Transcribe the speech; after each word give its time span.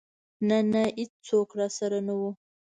نه 0.47 0.57
نه 0.71 0.83
ايڅوک 0.99 1.49
راسره 1.59 1.99
نه 2.07 2.13
و. 2.19 2.21